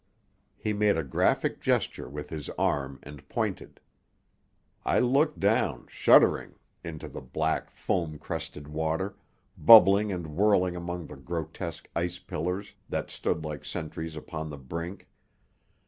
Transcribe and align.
He 0.57 0.73
made 0.73 0.97
a 0.97 1.03
graphic 1.03 1.61
gesture 1.61 2.09
with 2.09 2.31
his 2.31 2.49
arm 2.57 2.97
and 3.03 3.29
pointed. 3.29 3.79
I 4.83 4.97
looked 4.97 5.39
down, 5.39 5.85
shuddering, 5.89 6.55
into 6.83 7.07
the 7.07 7.21
black, 7.21 7.69
foam 7.69 8.17
crested 8.17 8.67
water, 8.67 9.15
bubbling 9.59 10.11
and 10.11 10.35
whirling 10.35 10.75
among 10.75 11.05
the 11.05 11.17
grotesque 11.17 11.87
ice 11.95 12.17
pillars 12.17 12.73
that 12.89 13.11
stood 13.11 13.45
like 13.45 13.63
sentries 13.63 14.15
upon 14.15 14.49
the 14.49 14.57
brink. 14.57 15.07